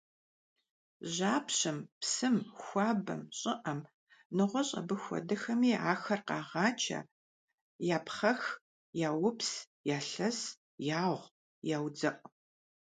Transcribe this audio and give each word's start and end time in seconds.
Жьапщэм, 1.13 1.77
псым, 1.99 2.35
хуабэм, 2.63 3.21
щIыIэм, 3.37 3.79
нэгъуэщI 4.35 4.75
абы 4.79 4.95
хуэдэхэми 5.03 5.71
ахэр 5.91 6.21
къагъачэ, 6.27 6.99
япхъэх, 7.95 8.41
яупс, 9.07 9.51
ялъэс, 9.97 10.39
ягъу, 11.03 11.31
яудзэIу. 11.75 12.17